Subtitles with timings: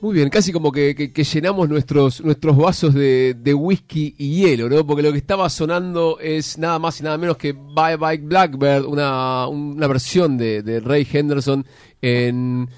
[0.00, 4.86] Muy bien, casi como que, llenamos nuestros, nuestros vasos de, whisky y hielo, ¿no?
[4.86, 8.84] Porque lo que estaba sonando es nada más y nada menos que Bye Bye Blackbird,
[8.84, 11.66] una, una versión de, Ray Henderson
[12.00, 12.68] en,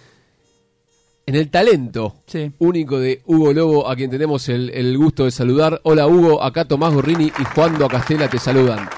[1.26, 2.22] en el talento
[2.58, 5.78] único de Hugo Lobo, a quien tenemos el, el, gusto de saludar.
[5.84, 8.88] Hola Hugo, acá Tomás Gorrini y Juan Do Castela te saludan.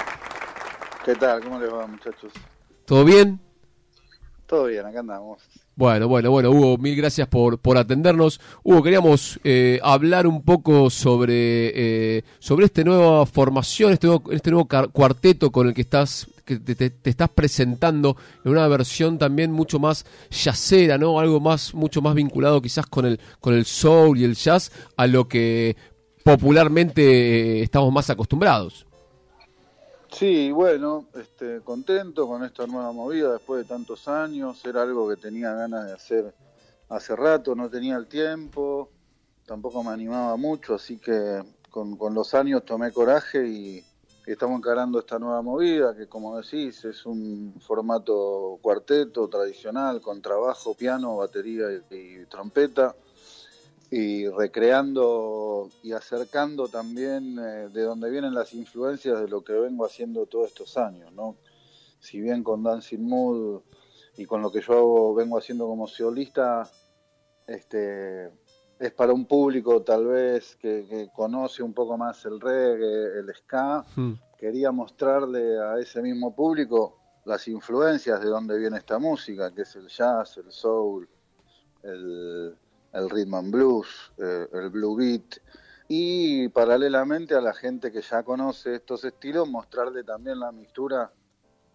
[1.04, 1.42] ¿Qué tal?
[1.42, 2.32] ¿Cómo les va muchachos?
[2.84, 3.40] ¿Todo bien?
[4.52, 5.38] Todo bien, acá andamos.
[5.76, 8.38] Bueno, bueno, bueno, Hugo, mil gracias por, por atendernos.
[8.62, 11.72] Hugo, queríamos eh, hablar un poco sobre,
[12.18, 16.58] eh, sobre esta nueva formación, este nuevo, este nuevo cuarteto con el que estás que
[16.58, 21.18] te, estás presentando en una versión también mucho más jazzera, ¿no?
[21.18, 25.06] Algo más, mucho más vinculado quizás con el, con el soul y el jazz a
[25.06, 25.78] lo que
[26.24, 28.84] popularmente eh, estamos más acostumbrados.
[30.12, 34.62] Sí, bueno, este, contento con esta nueva movida después de tantos años.
[34.66, 36.34] Era algo que tenía ganas de hacer
[36.90, 38.90] hace rato, no tenía el tiempo,
[39.46, 43.84] tampoco me animaba mucho, así que con, los años tomé coraje y,
[44.26, 50.74] estamos encarando esta nueva movida que, como decís, es un formato cuarteto tradicional con trabajo,
[50.74, 52.94] piano, batería y trompeta
[53.94, 59.84] y recreando y acercando también eh, de dónde vienen las influencias de lo que vengo
[59.84, 61.36] haciendo todos estos años, ¿no?
[62.00, 63.60] Si bien con Dancing Mood
[64.16, 66.66] y con lo que yo hago, vengo haciendo como solista,
[67.46, 68.30] este,
[68.78, 73.84] es para un público tal vez que, conoce un poco más el reggae, el ska,
[73.94, 74.12] hmm.
[74.38, 79.76] quería mostrarle a ese mismo público las influencias de dónde viene esta música, que es
[79.76, 81.06] el jazz, el soul,
[81.82, 82.56] el,
[82.92, 83.86] el rhythm and blues,
[84.18, 85.38] eh, el blue beat,
[85.88, 91.10] y paralelamente a la gente que ya conoce estos estilos, mostrarle también la mixtura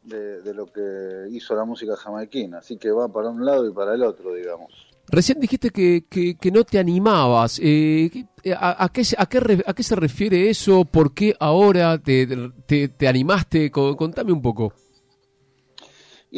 [0.03, 2.59] de, lo que hizo la música jamaiquina.
[2.59, 4.71] Así que va para un lado y para el otro, digamos.
[5.09, 7.59] Recién dijiste que, que, no te animabas.
[7.61, 8.25] Eh,
[8.57, 10.85] a, qué, a, qué, ¿A qué se refiere eso?
[10.85, 12.27] ¿Por qué ahora te,
[12.65, 13.69] te, te animaste?
[13.71, 14.73] Contame un poco.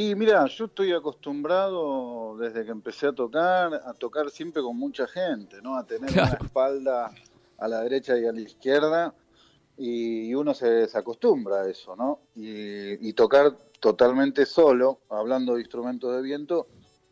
[0.01, 5.05] Y mira, yo estoy acostumbrado desde que empecé a tocar, a tocar siempre con mucha
[5.05, 5.75] gente, ¿no?
[5.75, 7.11] A tener una espalda
[7.57, 9.13] a la derecha y a la izquierda
[9.75, 12.21] y uno se, acostumbra a eso, ¿no?
[12.33, 16.67] Y, tocar totalmente solo, hablando de instrumentos de viento,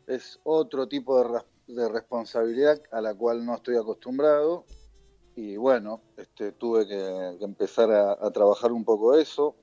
[0.08, 4.64] es otro tipo de, responsabilidad a la cual no estoy acostumbrado
[5.36, 9.58] y bueno, este, tuve que, empezar a, trabajar un poco eso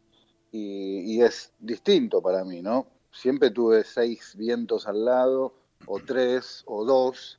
[0.53, 2.93] y, y es distinto para mí, ¿no?
[3.15, 5.55] Siempre tuve seis vientos al lado,
[5.87, 7.39] o tres, o dos.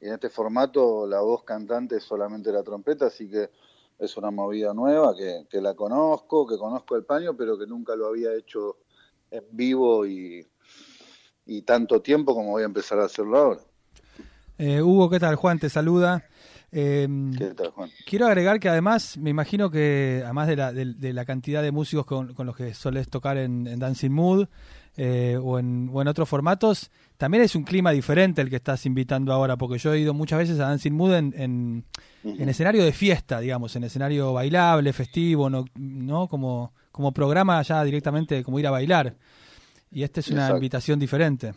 [0.00, 3.50] Y en este formato la voz cantante es solamente la trompeta, así que
[3.98, 8.06] es una movida nueva que, la conozco, que conozco el paño, pero que nunca lo
[8.06, 8.76] había hecho
[9.30, 10.46] en vivo y,
[11.64, 13.60] tanto tiempo como voy a empezar a hacerlo ahora.
[14.58, 15.36] Eh, Hugo, ¿qué tal?
[15.36, 16.24] Juan te saluda.
[16.72, 17.90] Em, ¿Qué tal, Juan?
[18.06, 22.04] Quiero agregar que además, me imagino que además de la, de, la cantidad de músicos
[22.04, 24.48] con, los que soles tocar en Dancing Mood,
[24.96, 29.56] eh, o, en, otros formatos, también es un clima diferente el que estás invitando ahora,
[29.56, 31.84] porque yo he ido muchas veces a Dancing Mood en,
[32.24, 36.28] en, escenario de fiesta, digamos, en escenario bailable, festivo, no, ¿no?
[36.28, 39.14] Como, como programa ya directamente como ir a bailar.
[39.90, 41.54] Y esta es una invitación diferente.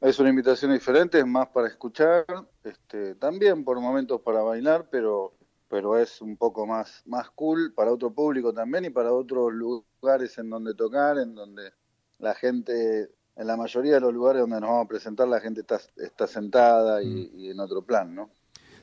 [0.00, 2.24] Es una invitación diferente, es más para escuchar,
[2.62, 5.34] este, también por momentos para bailar, pero
[5.68, 10.38] pero es un poco más, más cool para otro público también y para otros lugares
[10.38, 11.72] en donde tocar, en donde
[12.18, 15.60] la gente, en la mayoría de los lugares donde nos vamos a presentar, la gente
[15.60, 17.38] está, está sentada y, mm.
[17.38, 18.30] y en otro plan, ¿no?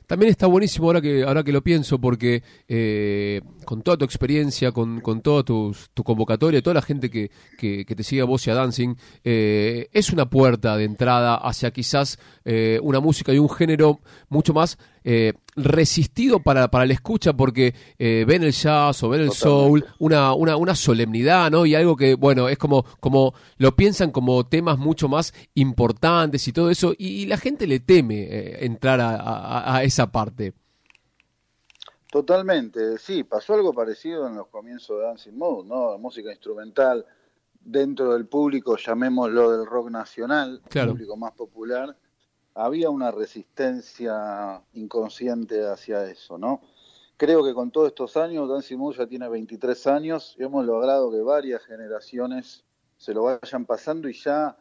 [0.06, 4.70] También está buenísimo ahora que, ahora que lo pienso, porque eh, con toda tu experiencia,
[4.70, 5.74] con, con toda tu,
[6.04, 10.12] convocatoria, toda la gente que, que, te sigue a vos y a Dancing, eh, es
[10.12, 13.98] una puerta de entrada hacia quizás eh, una música y un género
[14.28, 14.78] mucho más
[15.54, 20.56] resistido para, para la escucha, porque ven el jazz o ven el soul, una, una,
[20.56, 21.64] una solemnidad, ¿no?
[21.64, 26.52] Y algo que, bueno, es como, como lo piensan como temas mucho más importantes y
[26.52, 30.54] todo eso, y, la gente le teme entrar a, a, a esa parte.
[32.10, 35.98] Totalmente, sí, pasó algo parecido en los comienzos de Dancing Mode, ¿no?
[35.98, 37.04] Música instrumental
[37.60, 41.96] dentro del público, llamémoslo del rock nacional, el público más popular,
[42.56, 46.62] había una resistencia inconsciente hacia eso, ¿no?
[47.18, 51.10] Creo que con todos estos años, Dancing Mode ya tiene 23 años, y hemos logrado
[51.10, 52.64] que varias generaciones
[52.96, 54.56] se lo vayan pasando y ya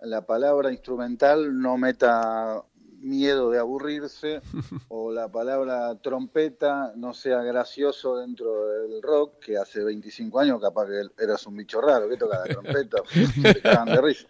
[0.00, 2.64] la palabra instrumental no meta
[2.98, 4.40] miedo de aburrirse
[4.88, 10.86] o la palabra trompeta no sea gracioso dentro del rock, que hace 25 años capaz
[10.86, 13.02] que eras un bicho raro, que toca la trompeta,
[13.42, 14.26] te de risa.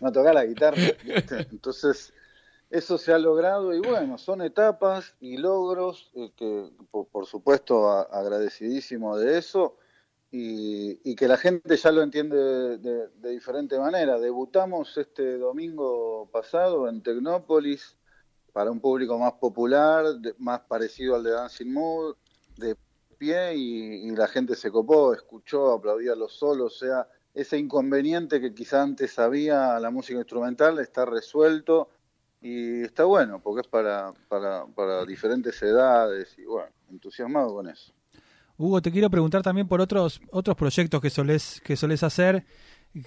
[0.00, 0.82] No toca la guitarra.
[1.50, 2.12] Entonces,
[2.72, 9.18] eso se ha logrado y bueno, son etapas y logros eh, que por, supuesto agradecidísimo
[9.18, 9.76] de eso
[10.30, 14.18] y, que la gente ya lo entiende de, diferente manera.
[14.18, 17.98] Debutamos este domingo pasado en Tecnópolis
[18.54, 20.06] para un público más popular,
[20.38, 22.16] más parecido al de Dancing Mood,
[22.56, 22.74] de
[23.18, 28.54] pie y, la gente se copó, escuchó, aplaudía los solos, o sea, ese inconveniente que
[28.54, 31.90] quizá antes había la música instrumental está resuelto
[32.42, 37.92] y está bueno, porque es para, para, para diferentes edades y bueno, entusiasmado con eso.
[38.58, 42.44] Hugo, te quiero preguntar también por otros otros proyectos que solés, que solés hacer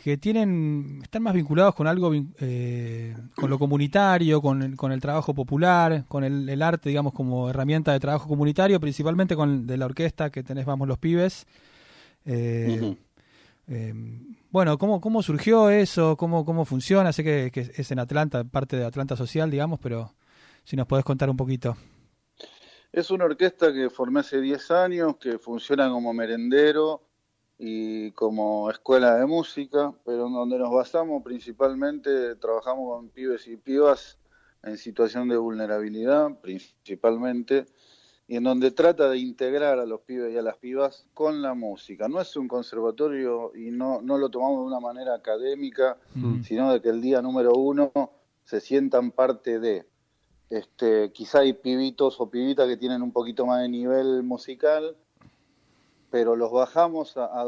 [0.04, 5.00] que tienen están más vinculados con algo eh, con lo comunitario con el, con el
[5.00, 9.86] trabajo popular con el, arte digamos como herramienta de trabajo comunitario principalmente con de la
[9.86, 11.46] orquesta que tenés vamos los pibes
[12.26, 12.98] eh,
[13.68, 13.94] eh,
[14.52, 16.16] bueno, ¿cómo, ¿cómo surgió eso?
[16.18, 17.12] ¿Cómo, cómo funciona?
[17.12, 20.14] Sé que, es en Atlanta, parte de Atlanta Social, digamos, pero
[20.64, 21.76] si nos podés contar un poquito.
[22.92, 27.02] Es una orquesta que formé hace 10 años, que funciona como merendero
[27.58, 34.18] y como escuela de música, pero donde nos basamos principalmente, trabajamos con pibes y pibas
[34.64, 37.66] en situación de vulnerabilidad, principalmente,
[38.27, 41.54] y en donde trata de integrar a los pibes y a las pibas con la
[41.54, 42.07] música.
[42.07, 46.42] No es un conservatorio y no, no lo tomamos de una manera académica, mm.
[46.42, 47.92] sino de que el día número uno
[48.44, 49.86] se sientan parte de.
[50.50, 54.95] Este, quizá hay pibitos o pibitas que tienen un poquito más de nivel musical,
[56.10, 57.45] pero los bajamos a, a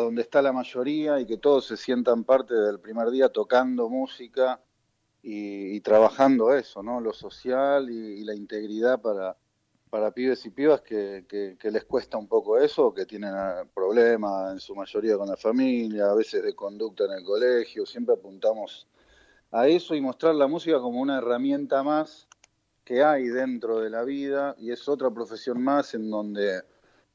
[0.00, 4.60] donde está la mayoría y que todos se sientan parte del primer día tocando música
[5.28, 7.00] y, trabajando eso, ¿no?
[7.00, 9.36] Lo social y, la integridad para,
[9.90, 14.52] para pibes y pibas que, que, les cuesta un poco eso, que tienen ah, problemas
[14.52, 18.86] en su mayoría con la familia, a veces de conducta en el colegio, siempre apuntamos
[19.50, 22.28] a eso y mostrar la música como una herramienta más
[22.84, 26.62] que hay dentro de la vida y es otra profesión más en donde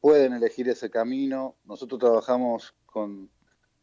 [0.02, 1.56] pueden elegir ese camino.
[1.64, 3.30] Nosotros trabajamos con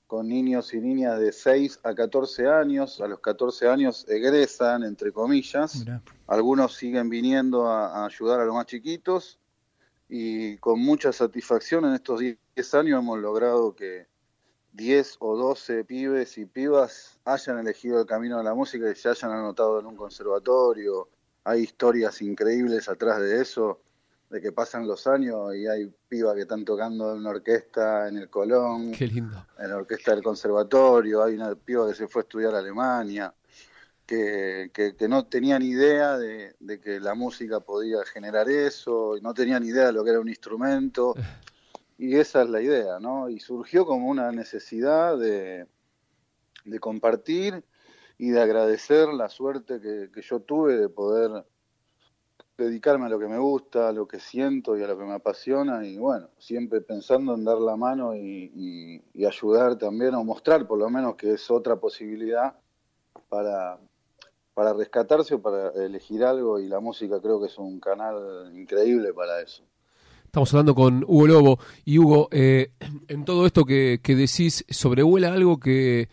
[0.08, 3.00] con niños y niñas de 6 a 14 años.
[3.00, 5.84] A los 14 años egresan, entre comillas.
[6.26, 9.38] Algunos siguen viniendo a, ayudar a los más chiquitos
[10.08, 12.38] y con mucha satisfacción en estos 10
[12.74, 14.06] años hemos logrado que
[14.72, 19.10] 10 o 12 pibes y pibas hayan elegido el camino de la música y se
[19.10, 21.10] hayan anotado en un conservatorio.
[21.44, 23.82] Hay historias increíbles atrás de eso
[24.30, 28.18] de que pasan los años y hay pibas que están tocando en una orquesta en
[28.18, 32.54] el Colón, en la orquesta del conservatorio, hay una piba que se fue a estudiar
[32.54, 33.32] a Alemania,
[34.04, 39.64] que, que, no tenían idea de, que la música podía generar eso, y no tenían
[39.64, 41.14] idea de lo que era un instrumento,
[41.98, 43.28] y esa es la idea, ¿no?
[43.30, 45.66] Y surgió como una necesidad de,
[46.64, 47.64] de compartir
[48.18, 51.44] y de agradecer la suerte que, que yo tuve de poder
[52.64, 55.14] dedicarme a lo que me gusta, a lo que siento y a lo que me
[55.14, 60.78] apasiona y bueno, siempre pensando en dar la mano y, ayudar también o mostrar por
[60.78, 62.54] lo menos que es otra posibilidad
[63.28, 63.78] para,
[64.74, 69.40] rescatarse o para elegir algo y la música creo que es un canal increíble para
[69.42, 69.62] eso.
[70.24, 72.72] Estamos hablando con Hugo Lobo y Hugo, eh,
[73.06, 76.08] en todo esto que decís, sobrevuela algo que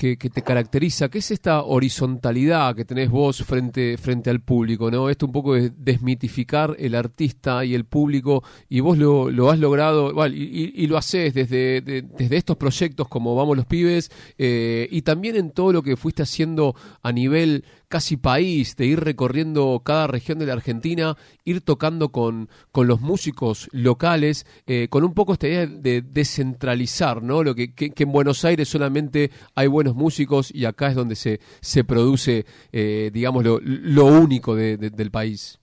[0.00, 5.10] que, te caracteriza, que es esta horizontalidad que tenés vos frente, frente al público, ¿no?
[5.10, 9.58] Esto un poco de desmitificar el artista y el público, y vos lo, lo has
[9.58, 15.36] logrado, y, lo haces desde, desde estos proyectos como Vamos los Pibes, eh, y también
[15.36, 20.38] en todo lo que fuiste haciendo a nivel casi país, de ir recorriendo cada región
[20.38, 25.48] de la Argentina, ir tocando con, con los músicos locales, eh, con un poco esta
[25.48, 27.42] idea de descentralizar, ¿no?
[27.42, 31.40] Lo que, que, en Buenos Aires solamente hay buenos músicos y acá es donde se,
[31.60, 35.58] se produce, eh, digamos, lo, lo único del país.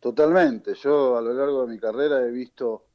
[0.00, 0.72] Totalmente.
[0.74, 2.86] Yo a lo largo de mi carrera he visto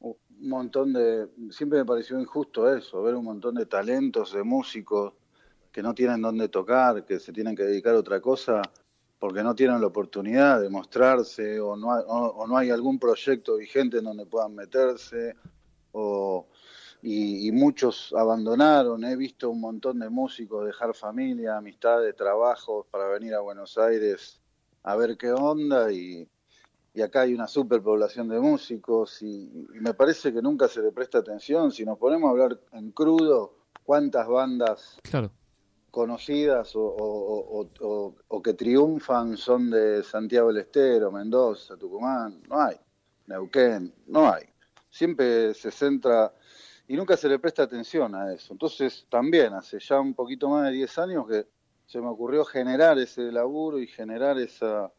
[0.00, 1.28] un montón de...
[1.50, 5.12] Siempre me pareció injusto eso, ver un montón de talentos de músicos
[5.72, 8.62] que no tienen dónde tocar, que se tienen que dedicar a otra cosa
[9.18, 13.56] porque no tienen la oportunidad de mostrarse o no hay, o, no hay algún proyecto
[13.56, 15.34] vigente en donde puedan meterse
[15.92, 16.46] o,
[17.02, 19.04] y, muchos abandonaron.
[19.04, 24.40] He visto un montón de músicos dejar familia, amistades, trabajos para venir a Buenos Aires
[24.84, 26.28] a ver qué onda y,
[27.02, 31.18] acá hay una superpoblación de músicos y, y, me parece que nunca se le presta
[31.18, 31.70] atención.
[31.70, 35.30] Si nos ponemos a hablar en crudo, cuántas bandas claro
[35.90, 42.76] conocidas o, que triunfan son de Santiago del Estero, Mendoza, Tucumán, no hay.
[43.26, 44.44] Neuquén, no hay.
[44.90, 46.32] Siempre se centra,
[46.86, 48.52] y nunca se le presta atención a eso.
[48.52, 51.46] Entonces, también hace ya un poquito más de 10 años que
[51.86, 54.90] se me ocurrió generar ese laburo y generar esa,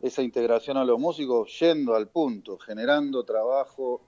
[0.00, 4.02] esa integración a los músicos yendo al punto, generando trabajo,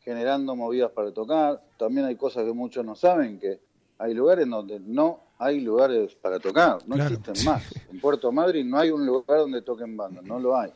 [0.00, 1.60] generando movidas para tocar.
[1.76, 3.60] También hay cosas que muchos no saben, que
[3.98, 7.62] hay lugares donde no hay lugares para tocar, no existen más.
[7.90, 10.70] En Puerto Madryn no hay un lugar donde toquen bandas, no lo hay.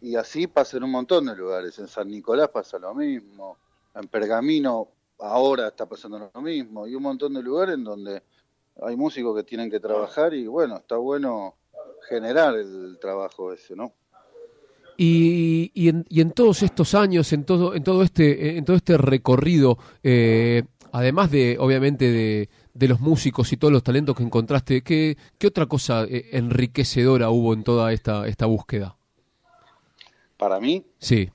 [0.00, 1.78] Y así pasa en un montón de lugares.
[1.78, 3.56] En San Nicolás pasa lo mismo,
[3.94, 8.22] en Pergamino ahora está pasando lo mismo, y un montón de lugares en donde
[8.82, 11.54] hay músicos que tienen que trabajar y bueno, está bueno
[12.08, 13.92] generar el trabajo ese, ¿no?
[14.96, 18.76] Y, y, en, y en todos estos años, en todo, en todo este, en todo
[18.76, 24.22] este recorrido, eh, además de, obviamente, de, de, los músicos y todos los talentos que
[24.22, 28.96] encontraste, ¿qué, qué otra cosa eh, enriquecedora hubo en toda esta, esta búsqueda?
[30.36, 30.86] Para mí.
[30.98, 31.30] Sí.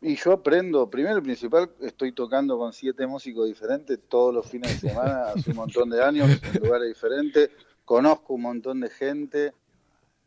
[0.00, 4.80] Y yo aprendo, primero y principal, estoy tocando con siete músicos diferentes todos los fines
[4.80, 7.50] de semana, hace un montón de años, en lugares diferentes,
[7.84, 9.52] conozco un montón de gente,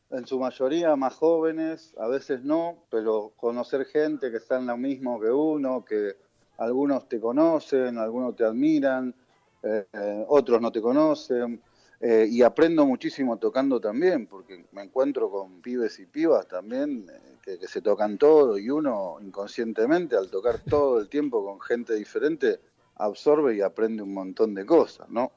[0.09, 4.75] en su mayoría más jóvenes, a veces no, pero conocer gente que está en lo
[4.75, 6.17] mismo que uno, que
[6.57, 9.15] algunos te conocen, algunos te admiran,
[9.63, 11.61] eh, eh, otros no te conocen,
[11.99, 17.05] eh, y aprendo muchísimo tocando también, porque me encuentro con pibes y pibas también
[17.43, 21.93] que, que, se tocan todo y uno inconscientemente al tocar todo el tiempo con gente
[21.93, 22.59] diferente
[22.95, 25.31] absorbe y aprende un montón de cosas, ¿no?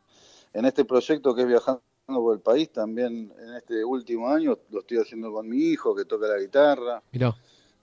[0.52, 4.80] En este proyecto que es Viajando por el País, también en este último año lo
[4.80, 7.02] estoy haciendo con mi hijo que toca la guitarra.
[7.12, 7.34] Mirá.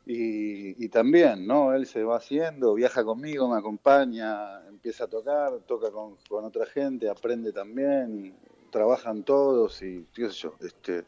[0.05, 1.73] Y, y, también, ¿no?
[1.73, 6.65] Él se va haciendo, viaja conmigo, me acompaña, empieza a tocar, toca con, con otra
[6.65, 8.33] gente, aprende también
[8.71, 11.03] trabajan todos y qué sé yo, este,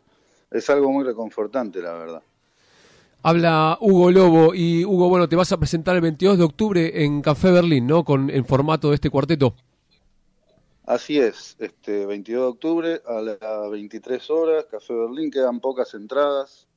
[0.52, 2.22] es algo muy reconfortante, la verdad.
[3.24, 7.22] Habla Hugo Lobo y Hugo, bueno, te vas a presentar el 22 de octubre en
[7.22, 8.04] Café Berlín, ¿no?
[8.04, 9.56] Con el formato de este cuarteto.
[10.86, 16.68] Así es, este 22 de octubre a las 23 horas, Café Berlín, quedan pocas entradas,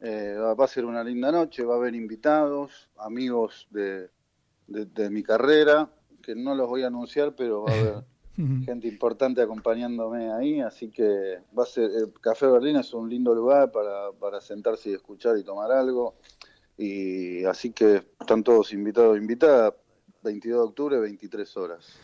[0.00, 4.10] eh, va a ser una linda noche, va a haber invitados, amigos de,
[4.66, 5.90] de, de mi carrera,
[6.22, 8.04] que no los voy a anunciar, pero va a haber
[8.64, 13.34] gente importante acompañándome ahí, así que va a ser, el Café Berlín es un lindo
[13.34, 16.14] lugar para, para sentarse y escuchar y tomar algo,
[16.76, 19.74] y así que están todos invitados invitadas,
[20.22, 21.98] 22 de octubre, 23 horas.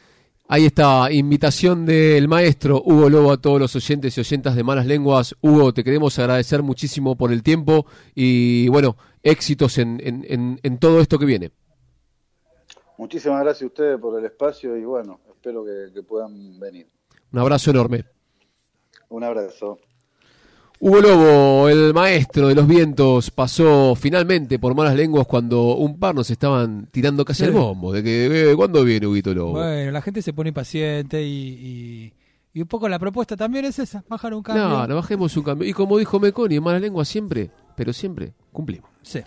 [0.46, 4.84] Ahí está, invitación del maestro Hugo Lobo a todos los oyentes y oyentas de Malas
[4.84, 5.34] Lenguas.
[5.40, 10.78] Hugo, te queremos agradecer muchísimo por el tiempo y bueno, éxitos en, en, en, en
[10.78, 11.50] todo esto que viene.
[12.98, 16.88] Muchísimas gracias a ustedes por el espacio y bueno, espero que, que puedan venir.
[17.32, 18.04] Un abrazo enorme.
[19.08, 19.78] Un abrazo.
[20.80, 26.14] Hugo Lobo, el maestro de los vientos, pasó finalmente por malas lenguas cuando un par
[26.14, 27.92] nos estaban tirando casi el bombo.
[27.92, 29.52] De que, eh, ¿cuándo viene Huguito Lobo?
[29.52, 32.12] Bueno, la gente se pone impaciente y, y,
[32.52, 34.68] y, un poco la propuesta también es esa, bajar un cambio.
[34.68, 35.68] No, no bajemos un cambio.
[35.68, 38.90] Y como dijo Meconi, en malas lenguas siempre, pero siempre cumplimos.
[39.02, 39.20] Sí.